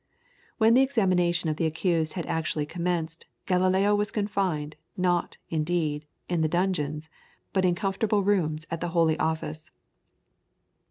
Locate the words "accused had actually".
1.67-2.65